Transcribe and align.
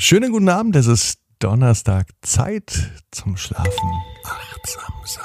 Schönen 0.00 0.30
guten 0.30 0.48
Abend, 0.48 0.76
es 0.76 0.86
ist 0.86 1.18
Donnerstag, 1.40 2.06
Zeit 2.22 2.92
zum 3.10 3.36
Schlafen. 3.36 3.90
Achtsam 4.22 4.94
sein, 5.04 5.24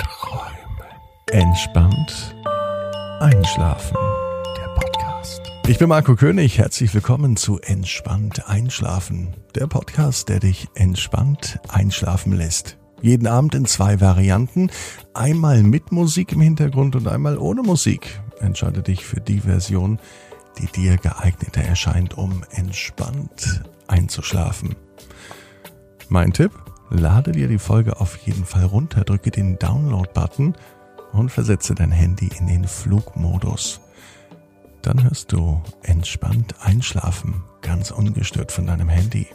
träumen, 0.00 0.90
entspannt 1.30 2.34
einschlafen. 3.20 3.96
Der 4.56 4.74
Podcast. 4.74 5.40
Ich 5.68 5.78
bin 5.78 5.88
Marco 5.88 6.16
König, 6.16 6.58
herzlich 6.58 6.92
willkommen 6.94 7.36
zu 7.36 7.60
Entspannt 7.60 8.48
einschlafen. 8.48 9.36
Der 9.54 9.68
Podcast, 9.68 10.30
der 10.30 10.40
dich 10.40 10.66
entspannt 10.74 11.60
einschlafen 11.68 12.32
lässt. 12.32 12.76
Jeden 13.02 13.28
Abend 13.28 13.54
in 13.54 13.66
zwei 13.66 14.00
Varianten. 14.00 14.68
Einmal 15.14 15.62
mit 15.62 15.92
Musik 15.92 16.32
im 16.32 16.40
Hintergrund 16.40 16.96
und 16.96 17.06
einmal 17.06 17.38
ohne 17.38 17.62
Musik. 17.62 18.20
Entscheide 18.40 18.82
dich 18.82 19.04
für 19.04 19.20
die 19.20 19.40
Version, 19.40 20.00
dir 20.76 20.96
geeigneter 20.96 21.62
erscheint, 21.62 22.16
um 22.16 22.44
entspannt 22.50 23.62
einzuschlafen. 23.86 24.76
Mein 26.08 26.32
Tipp, 26.32 26.52
lade 26.90 27.32
dir 27.32 27.48
die 27.48 27.58
Folge 27.58 28.00
auf 28.00 28.16
jeden 28.18 28.44
Fall 28.44 28.64
runter, 28.64 29.04
drücke 29.04 29.30
den 29.30 29.58
Download-Button 29.58 30.54
und 31.12 31.30
versetze 31.30 31.74
dein 31.74 31.92
Handy 31.92 32.30
in 32.38 32.46
den 32.46 32.66
Flugmodus. 32.66 33.80
Dann 34.82 35.02
hörst 35.02 35.32
du 35.32 35.62
entspannt 35.82 36.56
einschlafen, 36.60 37.42
ganz 37.62 37.90
ungestört 37.90 38.52
von 38.52 38.66
deinem 38.66 38.88
Handy. 38.88 39.26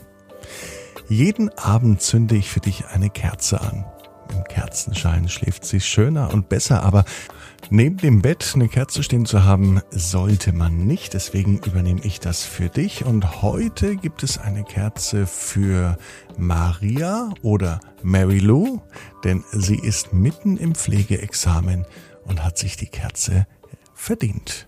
Jeden 1.07 1.49
Abend 1.57 2.01
zünde 2.01 2.35
ich 2.35 2.49
für 2.49 2.59
dich 2.59 2.85
eine 2.87 3.09
Kerze 3.09 3.59
an. 3.61 3.85
Im 4.31 4.43
Kerzenschein 4.43 5.27
schläft 5.27 5.65
sie 5.65 5.79
schöner 5.79 6.31
und 6.31 6.49
besser, 6.49 6.83
aber 6.83 7.03
neben 7.69 7.97
dem 7.97 8.21
Bett 8.21 8.51
eine 8.55 8.67
Kerze 8.67 9.03
stehen 9.03 9.25
zu 9.25 9.43
haben, 9.43 9.81
sollte 9.91 10.53
man 10.53 10.85
nicht. 10.85 11.13
Deswegen 11.13 11.59
übernehme 11.59 12.01
ich 12.03 12.19
das 12.19 12.43
für 12.43 12.69
dich. 12.69 13.05
Und 13.05 13.41
heute 13.41 13.95
gibt 13.95 14.23
es 14.23 14.37
eine 14.37 14.63
Kerze 14.63 15.27
für 15.27 15.97
Maria 16.37 17.29
oder 17.41 17.79
Mary 18.03 18.39
Lou, 18.39 18.81
denn 19.23 19.43
sie 19.51 19.79
ist 19.79 20.13
mitten 20.13 20.57
im 20.57 20.75
Pflegeexamen 20.75 21.85
und 22.25 22.43
hat 22.43 22.57
sich 22.57 22.77
die 22.77 22.87
Kerze 22.87 23.47
verdient. 23.93 24.67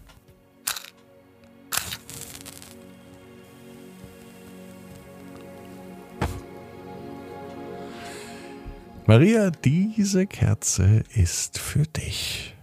Maria, 9.08 9.52
diese 9.52 10.26
Kerze 10.26 11.04
ist 11.14 11.60
für 11.60 11.84
dich. 11.84 12.56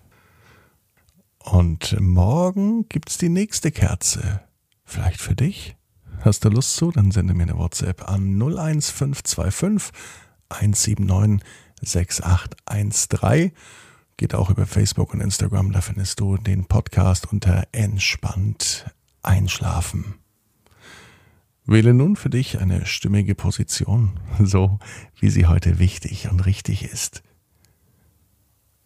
Und 1.50 1.98
morgen 1.98 2.90
gibt's 2.90 3.16
die 3.16 3.30
nächste 3.30 3.70
Kerze. 3.70 4.42
Vielleicht 4.84 5.18
für 5.18 5.34
dich? 5.34 5.76
Hast 6.20 6.44
du 6.44 6.50
Lust 6.50 6.76
zu? 6.76 6.90
Dann 6.90 7.10
sende 7.10 7.32
mir 7.32 7.44
eine 7.44 7.56
WhatsApp 7.56 8.06
an 8.06 8.38
01525 8.38 9.90
179 10.50 11.40
6813. 11.80 13.52
Geht 14.18 14.34
auch 14.34 14.50
über 14.50 14.66
Facebook 14.66 15.14
und 15.14 15.20
Instagram. 15.20 15.72
Da 15.72 15.80
findest 15.80 16.20
du 16.20 16.36
den 16.36 16.66
Podcast 16.66 17.32
unter 17.32 17.66
Entspannt 17.72 18.84
Einschlafen. 19.22 20.16
Wähle 21.64 21.94
nun 21.94 22.16
für 22.16 22.28
dich 22.30 22.58
eine 22.58 22.84
stimmige 22.84 23.34
Position, 23.34 24.20
so 24.38 24.78
wie 25.18 25.30
sie 25.30 25.46
heute 25.46 25.78
wichtig 25.78 26.28
und 26.30 26.44
richtig 26.44 26.84
ist. 26.84 27.22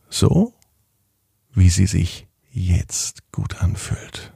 So, 0.08 0.54
wie 1.54 1.68
sie 1.68 1.86
sich 1.86 2.28
jetzt 2.52 3.32
gut 3.32 3.60
anfühlt. 3.62 4.32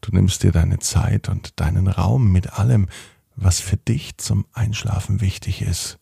Du 0.00 0.10
nimmst 0.12 0.42
dir 0.42 0.50
deine 0.52 0.78
Zeit 0.80 1.28
und 1.28 1.60
deinen 1.60 1.86
Raum 1.86 2.32
mit 2.32 2.54
allem, 2.58 2.88
was 3.36 3.60
für 3.60 3.76
dich 3.76 4.16
zum 4.18 4.46
Einschlafen 4.52 5.20
wichtig 5.20 5.62
ist, 5.62 6.00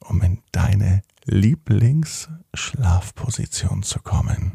um 0.00 0.22
in 0.22 0.40
deine 0.52 1.02
Lieblingsschlafposition 1.24 3.82
zu 3.82 4.00
kommen. 4.00 4.52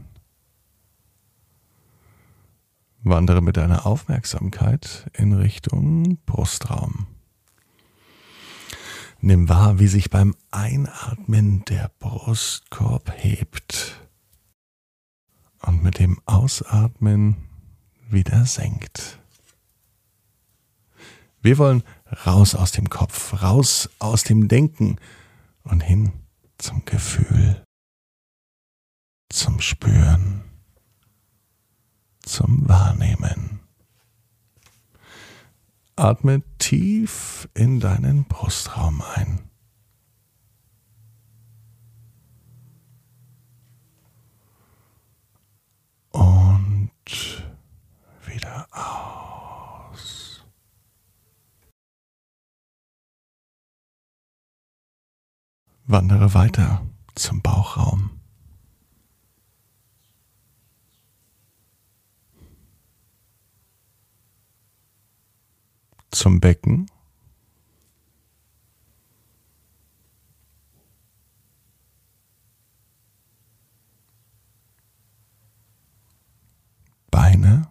Wandere 3.02 3.42
mit 3.42 3.56
deiner 3.58 3.86
Aufmerksamkeit 3.86 5.10
in 5.14 5.34
Richtung 5.34 6.18
Brustraum. 6.26 7.06
Nimm 9.22 9.50
wahr, 9.50 9.80
wie 9.80 9.88
sich 9.88 10.10
beim 10.10 10.34
Einatmen 10.52 11.66
der 11.66 11.92
Brustkorb 12.00 13.12
hebt 13.16 14.09
und 15.62 15.84
mit 15.84 16.00
dem 16.00 16.20
Ausatmen 16.26 17.38
wieder 18.10 18.46
senkt. 18.46 19.20
Wir 21.42 21.58
wollen 21.58 21.84
raus 22.26 22.56
aus 22.56 22.72
dem 22.72 22.90
Kopf, 22.90 23.42
raus 23.42 23.90
aus 24.00 24.24
dem 24.24 24.48
Denken 24.48 24.98
und 25.64 25.82
hin 25.82 26.12
zum 26.58 26.84
Gefühl, 26.86 27.64
zum 29.30 29.62
Spüren 29.62 30.44
zum 32.30 32.70
Wahrnehmen. 32.70 33.60
Atme 35.96 36.44
tief 36.60 37.50
in 37.54 37.80
deinen 37.80 38.26
Brustraum 38.26 39.02
ein. 39.16 39.49
Wieder 48.26 48.68
aus. 48.72 50.44
Wandere 55.86 56.34
weiter 56.34 56.86
zum 57.16 57.42
Bauchraum. 57.42 58.20
zum 66.20 66.40
Becken. 66.40 66.90
Beine. 77.12 77.68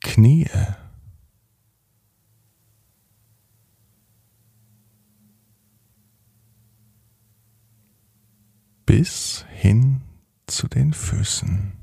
Knie. 0.00 0.48
bis 8.90 9.46
hin 9.48 10.00
zu 10.48 10.66
den 10.66 10.92
Füßen. 10.92 11.74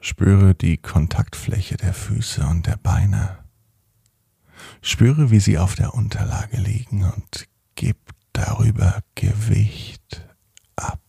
Spüre 0.00 0.54
die 0.54 0.78
Kontaktfläche 0.78 1.76
der 1.76 1.92
Füße 1.92 2.42
und 2.46 2.66
der 2.66 2.78
Beine. 2.78 3.44
Spüre, 4.82 5.30
wie 5.30 5.40
sie 5.40 5.58
auf 5.58 5.74
der 5.74 5.94
Unterlage 5.94 6.56
liegen 6.56 7.04
und 7.04 7.46
gib 7.74 7.96
darüber 8.32 9.00
Gewicht 9.14 10.26
ab. 10.76 11.00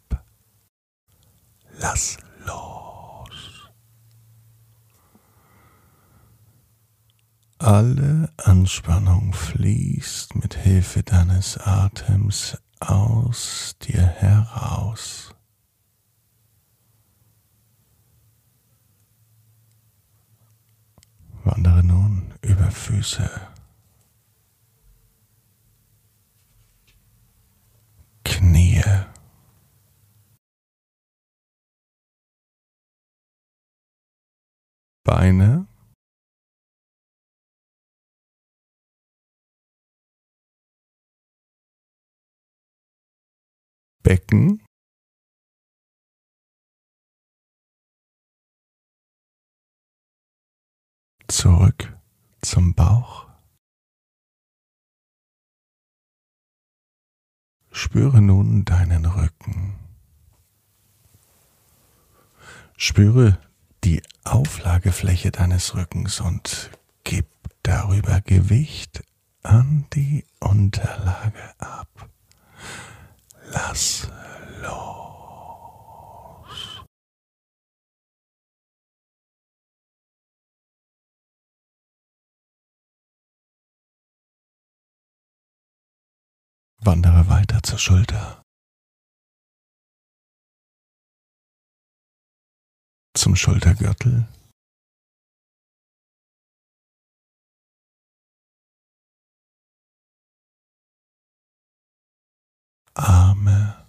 Lass 1.80 2.18
los. 2.46 3.70
Alle 7.60 8.32
Anspannung 8.38 9.34
fließt 9.34 10.36
mit 10.36 10.56
Hilfe 10.56 11.04
deines 11.04 11.58
Atems 11.58 12.58
aus 12.80 13.76
dir 13.82 14.02
heraus. 14.02 15.34
Wandere 21.44 21.84
nun 21.84 22.34
über 22.42 22.70
Füße. 22.70 23.30
Knie. 28.24 28.82
Beine. 35.12 35.68
Becken 44.04 44.66
zurück 51.28 51.94
zum 52.42 52.74
Bauch. 52.74 53.28
Spüre 57.70 58.22
nun 58.22 58.64
deinen 58.64 59.06
Rücken. 59.06 59.78
Spüre 62.78 63.42
die 63.84 64.02
Auflagefläche 64.24 65.32
deines 65.32 65.76
Rückens 65.76 66.20
und 66.20 66.72
gib 67.04 67.26
darüber 67.64 68.22
Gewicht 68.22 69.04
an 69.44 69.88
die 69.94 70.26
Unterlage 70.40 71.54
ab. 71.58 72.10
Lass 73.52 74.08
los. 74.62 75.12
Wandere 86.84 87.28
weiter 87.30 87.62
zur 87.64 87.80
Schulter. 87.80 88.41
Zum 93.14 93.36
Schultergürtel. 93.36 94.28
Arme. 102.96 103.86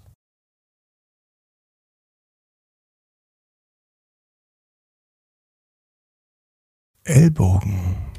Ellbogen. 7.05 8.12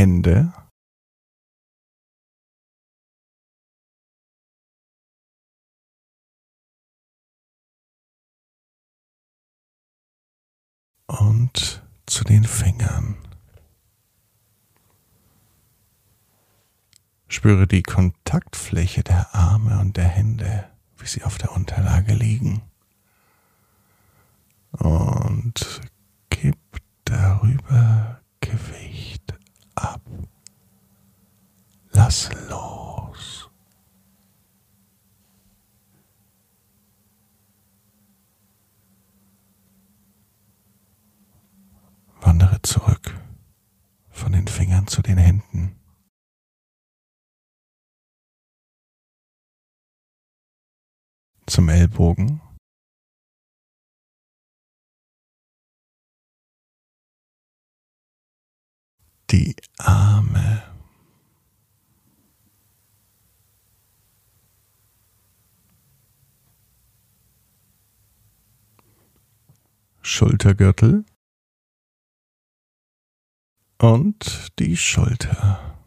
Hände 0.00 0.50
und 11.06 11.82
zu 12.06 12.24
den 12.24 12.44
Fingern. 12.44 13.18
Spüre 17.28 17.66
die 17.66 17.82
Kontaktfläche 17.82 19.02
der 19.02 19.34
Arme 19.34 19.80
und 19.80 19.98
der 19.98 20.08
Hände, 20.08 20.70
wie 20.96 21.06
sie 21.08 21.24
auf 21.24 21.36
der 21.36 21.52
Unterlage 21.52 22.14
liegen. 22.14 22.62
Und 24.72 25.82
gib 26.30 26.56
darüber 27.04 28.22
Gewicht 28.40 29.38
ab. 29.80 30.02
Lass 31.92 32.30
los. 32.48 33.50
Wandere 42.20 42.60
zurück 42.62 43.18
von 44.10 44.32
den 44.32 44.46
Fingern 44.46 44.79
zu 44.90 45.02
den 45.02 45.18
Händen. 45.18 45.76
Zum 51.46 51.68
Ellbogen. 51.68 52.40
Die 59.30 59.54
Arme. 59.78 60.62
Schultergürtel 70.02 71.04
und 73.80 74.58
die 74.58 74.76
Schulter. 74.76 75.78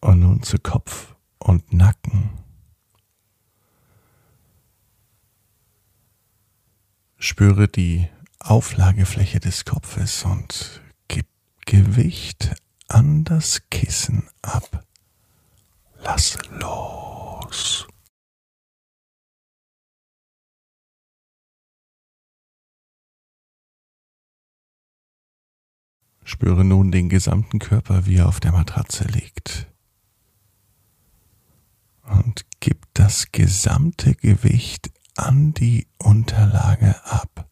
Und 0.00 0.20
nun 0.20 0.42
zu 0.42 0.58
Kopf 0.58 1.14
und 1.38 1.72
Nacken. 1.72 2.30
Spüre 7.18 7.68
die 7.68 8.08
Auflagefläche 8.38 9.40
des 9.40 9.64
Kopfes 9.64 10.24
und 10.24 10.82
gib 11.08 11.26
Gewicht 11.66 12.54
an 12.88 13.24
das 13.24 13.62
Kissen 13.70 14.28
ab. 14.42 14.84
Lass 16.02 16.38
los. 16.50 17.86
Spüre 26.24 26.64
nun 26.64 26.90
den 26.90 27.10
gesamten 27.10 27.58
Körper, 27.58 28.06
wie 28.06 28.16
er 28.16 28.28
auf 28.28 28.40
der 28.40 28.52
Matratze 28.52 29.04
liegt. 29.04 29.70
Und 32.02 32.46
gib 32.60 32.86
das 32.94 33.30
gesamte 33.30 34.14
Gewicht 34.14 34.90
an 35.16 35.52
die 35.52 35.86
Unterlage 35.98 37.04
ab. 37.04 37.50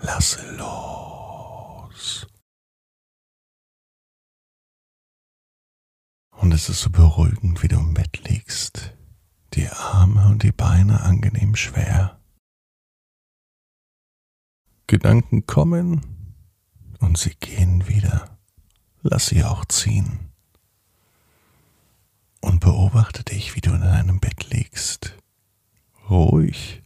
Lasse 0.00 0.56
los. 0.56 2.26
Und 6.30 6.52
es 6.52 6.68
ist 6.68 6.80
so 6.80 6.90
beruhigend, 6.90 7.62
wie 7.62 7.68
du 7.68 7.76
im 7.78 7.94
Bett 7.94 8.28
liegst. 8.28 8.96
Die 9.54 9.68
Arme 9.68 10.26
und 10.26 10.42
die 10.42 10.52
Beine 10.52 11.02
angenehm 11.02 11.56
schwer. 11.56 12.20
Gedanken 14.86 15.46
kommen 15.46 16.11
und 17.02 17.18
sie 17.18 17.34
gehen 17.34 17.88
wieder. 17.88 18.38
Lass 19.02 19.26
sie 19.26 19.44
auch 19.44 19.64
ziehen. 19.66 20.30
Und 22.40 22.60
beobachte 22.60 23.24
dich, 23.24 23.54
wie 23.54 23.60
du 23.60 23.72
in 23.72 23.82
deinem 23.82 24.20
Bett 24.20 24.50
liegst. 24.50 25.16
Ruhig, 26.08 26.82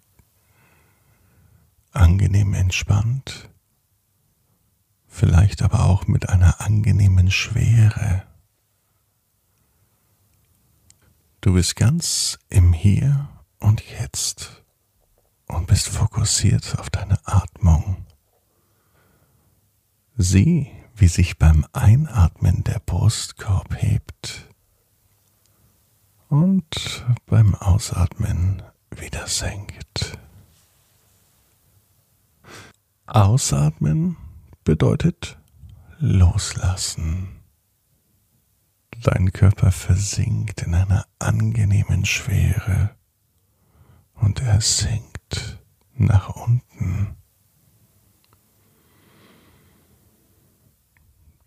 angenehm 1.93 2.55
entspannt, 2.55 3.49
vielleicht 5.09 5.63
aber 5.63 5.85
auch 5.87 6.07
mit 6.07 6.29
einer 6.29 6.61
angenehmen 6.61 7.31
Schwere. 7.31 8.27
Du 11.41 11.55
bist 11.55 11.77
ganz 11.77 12.39
im 12.49 12.73
Hier 12.73 13.29
und 13.59 13.83
Jetzt 13.83 14.65
und 15.47 15.67
bist 15.67 15.89
fokussiert 15.89 16.79
auf 16.79 16.91
deine 16.91 17.19
Atmung. 17.27 18.06
Sieh, 20.19 20.71
wie 20.95 21.09
sich 21.09 21.37
beim 21.37 21.67
Einatmen 21.75 22.65
der 22.65 22.81
Brustkorb 22.81 23.77
hebt 23.77 24.49
und 26.29 27.05
beim 27.27 27.55
Ausatmen 27.55 28.63
wieder 28.91 29.27
senkt. 29.27 30.19
Ausatmen 33.05 34.17
bedeutet 34.65 35.39
loslassen. 35.99 37.43
Dein 39.03 39.33
Körper 39.33 39.71
versinkt 39.71 40.63
in 40.63 40.75
einer 40.75 41.05
angenehmen 41.19 42.07
Schwere 42.07 42.97
und 44.15 44.41
er 44.41 44.63
sinkt 44.63 45.63
nach 45.93 46.31
unten. 46.31 47.17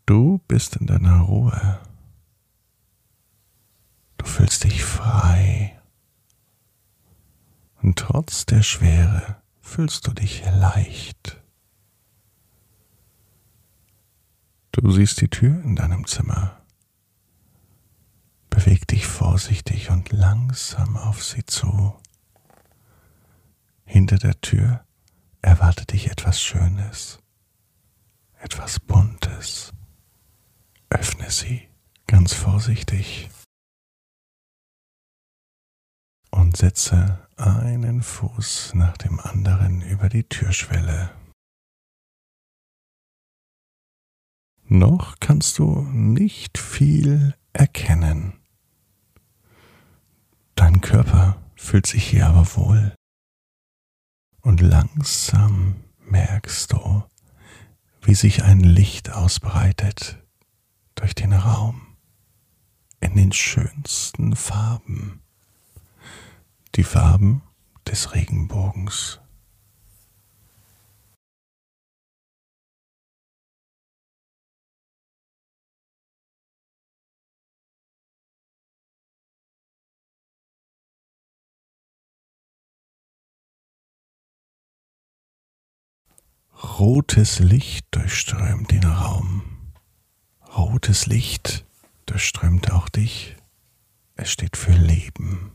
Du 0.10 0.40
bist 0.48 0.76
in 0.78 0.88
deiner 0.88 1.20
Ruhe. 1.20 1.80
Du 4.18 4.26
fühlst 4.26 4.64
dich 4.64 4.84
frei. 4.84 5.80
Und 7.84 8.00
trotz 8.00 8.48
der 8.48 8.64
Schwere 8.64 9.40
fühlst 9.62 10.08
du 10.08 10.14
dich 10.14 10.44
leicht. 10.46 11.40
Du 14.72 14.90
siehst 14.90 15.22
die 15.22 15.28
Tür 15.28 15.64
in 15.64 15.76
deinem 15.76 16.08
Zimmer. 16.08 16.60
Beweg 18.50 18.88
dich 18.88 19.06
vorsichtig 19.06 19.92
und 19.92 20.12
langsam 20.12 20.98
auf 20.98 21.24
sie 21.24 21.46
zu. 21.46 21.94
Hinter 23.86 24.18
der 24.18 24.42
Tür 24.42 24.84
erwartet 25.44 25.92
dich 25.94 26.10
etwas 26.10 26.42
Schönes, 26.42 27.20
etwas 28.40 28.80
Buntes. 28.80 29.72
Öffne 30.90 31.30
sie 31.30 31.68
ganz 32.08 32.34
vorsichtig. 32.34 33.30
und 36.32 36.58
setze 36.58 37.28
einen 37.38 38.02
Fuß 38.02 38.74
nach 38.76 38.98
dem 38.98 39.20
anderen 39.20 39.82
über 39.82 40.10
die 40.10 40.24
Türschwelle. 40.24 41.12
Noch 44.66 45.20
kannst 45.20 45.58
du 45.58 45.82
nicht 45.82 46.58
viel 46.58 47.36
erkennen. 47.54 48.34
Dein 50.56 50.82
Körper 50.82 51.42
fühlt 51.56 51.88
sich 51.88 52.08
hier 52.08 52.28
aber 52.28 52.56
wohl. 52.56 52.94
Und 54.42 54.62
langsam 54.62 55.76
merkst 56.00 56.74
du, 56.74 57.04
wie 58.02 58.16
sich 58.16 58.44
ein 58.44 58.60
Licht 58.60 59.12
ausbreitet 59.12 60.19
durch 61.00 61.16
den 61.16 61.32
Raum 61.32 61.96
in 63.00 63.16
den 63.16 63.32
schönsten 63.32 64.36
Farben. 64.36 65.22
Die 66.76 66.84
Farben 66.84 67.42
des 67.88 68.14
Regenbogens. 68.14 69.22
Rotes 86.62 87.40
Licht 87.40 87.88
durchströmt 87.92 88.72
den 88.72 88.84
Raum. 88.84 89.59
Rotes 90.72 91.08
Licht 91.08 91.66
durchströmt 92.06 92.72
auch 92.72 92.90
dich. 92.90 93.36
Es 94.14 94.32
steht 94.32 94.56
für 94.56 94.72
Leben. 94.72 95.52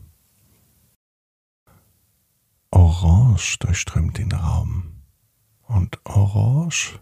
Orange 2.69 3.57
durchströmt 3.59 4.17
den 4.17 4.33
Raum. 4.33 5.03
Und 5.67 6.05
Orange 6.05 6.99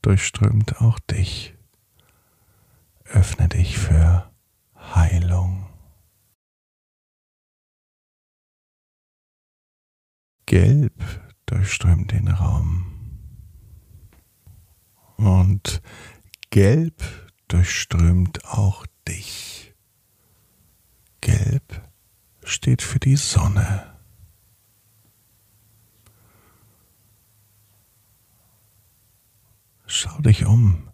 durchströmt 0.00 0.80
auch 0.80 0.98
dich. 0.98 1.54
Öffne 3.04 3.48
dich 3.48 3.76
für 3.76 4.32
Heilung. 4.74 5.68
Gelb 10.46 10.94
durchströmt 11.44 12.12
den 12.12 12.28
Raum. 12.28 12.86
Und 15.18 15.82
Gelb 16.52 17.00
durchströmt 17.46 18.44
auch 18.44 18.84
dich. 19.06 19.72
Gelb 21.20 21.88
steht 22.42 22.82
für 22.82 22.98
die 22.98 23.14
Sonne. 23.14 23.96
Schau 29.86 30.20
dich 30.22 30.44
um. 30.44 30.90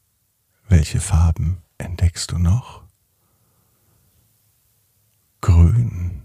Welche 0.69 1.01
Farben 1.01 1.63
entdeckst 1.79 2.33
du 2.33 2.39
noch? 2.39 2.85
Grün. 5.41 6.21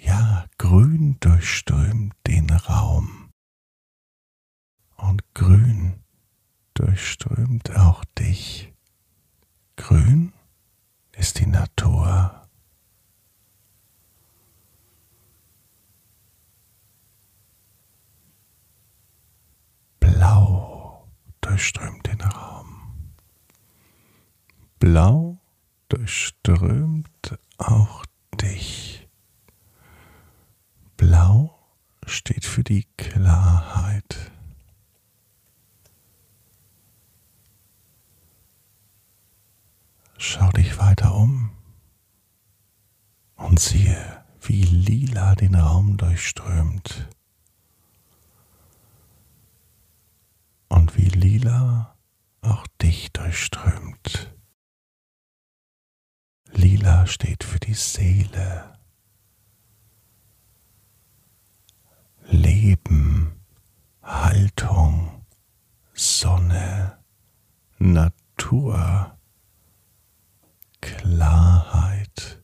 Ja, 0.00 0.46
grün 0.56 1.16
durchströmt 1.18 2.14
den 2.28 2.48
Raum. 2.50 3.30
Und 4.94 5.22
grün 5.34 6.04
durchströmt 6.78 7.74
auch 7.76 8.04
dich. 8.16 8.72
Grün 9.76 10.32
ist 11.16 11.40
die 11.40 11.46
Natur. 11.46 12.48
Blau 19.98 21.08
durchströmt 21.40 22.06
den 22.06 22.20
Raum. 22.20 23.12
Blau 24.78 25.38
durchströmt 25.88 27.38
auch 27.58 28.04
dich. 28.40 29.08
Blau 30.96 31.58
steht 32.06 32.44
für 32.44 32.62
die 32.62 32.86
Klarheit. 32.96 34.30
Schau 40.20 40.50
dich 40.50 40.78
weiter 40.78 41.14
um 41.14 41.50
und 43.36 43.60
siehe, 43.60 44.24
wie 44.42 44.62
lila 44.62 45.36
den 45.48 45.54
Raum 45.54 45.96
durchströmt. 45.96 47.08
Und 50.68 50.96
wie 50.96 51.08
lila 51.08 51.96
auch 52.42 52.66
dich 52.82 53.10
durchströmt. 53.12 54.34
Lila 56.52 57.06
steht 57.06 57.44
für 57.44 57.58
die 57.58 57.74
Seele. 57.74 58.78
Leben, 62.24 63.32
Haltung, 64.02 65.24
Sonne, 65.94 66.98
Natur. 67.78 69.16
Klarheit 70.80 72.42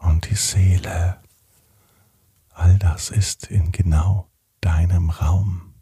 und 0.00 0.28
die 0.28 0.34
Seele. 0.34 1.21
All 2.52 2.78
das 2.78 3.10
ist 3.10 3.46
in 3.46 3.72
genau 3.72 4.30
deinem 4.60 5.10
Raum. 5.10 5.74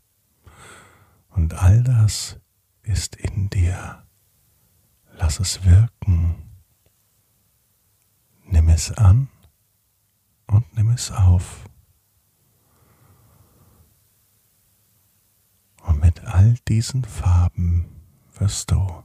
Und 1.28 1.54
all 1.54 1.82
das 1.82 2.40
ist 2.82 3.16
in 3.16 3.50
dir. 3.50 4.04
Lass 5.12 5.40
es 5.40 5.64
wirken. 5.64 6.36
Nimm 8.44 8.68
es 8.68 8.90
an 8.92 9.28
und 10.46 10.74
nimm 10.74 10.90
es 10.90 11.10
auf. 11.10 11.64
Und 15.82 16.00
mit 16.00 16.24
all 16.24 16.54
diesen 16.68 17.04
Farben 17.04 17.86
wirst 18.38 18.70
du 18.70 19.02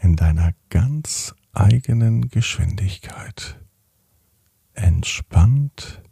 in 0.00 0.16
deiner 0.16 0.52
ganz 0.68 1.34
eigenen 1.52 2.28
Geschwindigkeit 2.28 3.60
entspannt 4.72 6.02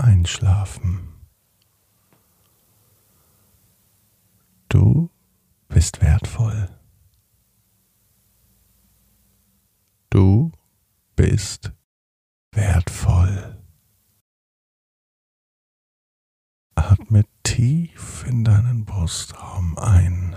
einschlafen. 0.00 1.08
Du 4.68 5.10
bist 5.68 6.00
wertvoll. 6.00 6.68
Du 10.10 10.52
bist 11.16 11.72
wertvoll. 12.52 13.62
Atme 16.74 17.24
tief 17.42 18.24
in 18.26 18.44
deinen 18.44 18.84
Brustraum 18.84 19.76
ein. 19.78 20.36